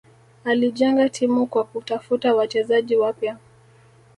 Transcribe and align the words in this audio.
Alijenga 0.45 1.09
timu 1.09 1.47
kwa 1.47 1.63
kutafuta 1.63 2.35
wachezaji 2.35 2.95
wapya 2.95 3.37